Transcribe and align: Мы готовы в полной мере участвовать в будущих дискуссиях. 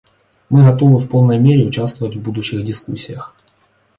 Мы 0.49 0.63
готовы 0.63 0.97
в 0.97 1.07
полной 1.07 1.37
мере 1.37 1.67
участвовать 1.67 2.15
в 2.15 2.23
будущих 2.23 2.65
дискуссиях. 2.65 3.35